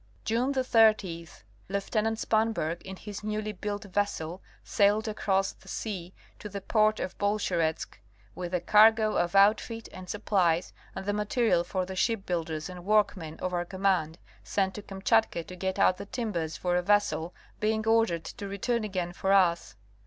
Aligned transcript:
June 0.25 0.51
30, 0.51 1.29
Lieut. 1.69 2.17
Spanberg 2.17 2.81
in 2.81 2.95
his 2.95 3.23
newly 3.23 3.51
built 3.51 3.83
vessel 3.83 4.41
sailed 4.63 5.07
across 5.07 5.51
the 5.51 5.67
sea 5.67 6.11
to 6.39 6.49
the 6.49 6.59
port 6.59 6.99
of 6.99 7.15
Bolsheretsk 7.19 7.99
with 8.33 8.51
a 8.55 8.59
cargo 8.61 9.15
of 9.15 9.35
outfit 9.35 9.87
and 9.93 10.09
sup 10.09 10.25
plies 10.25 10.73
and 10.95 11.05
the 11.05 11.13
material 11.13 11.63
for 11.63 11.85
the 11.85 11.95
shipbuilders 11.95 12.67
and 12.67 12.83
workmen 12.83 13.37
of 13.41 13.53
our 13.53 13.63
command, 13.63 14.17
sent 14.43 14.73
to 14.73 14.81
Kamchatka 14.81 15.43
to 15.43 15.55
get 15.55 15.77
out 15.77 15.97
the 15.97 16.07
timbers 16.07 16.57
for 16.57 16.75
a 16.75 16.81
vessel, 16.81 17.35
being 17.59 17.85
ordered 17.85 18.23
to 18.25 18.47
return 18.47 18.83
again 18.83 19.13
for 19.13 19.31
us. 19.31 19.75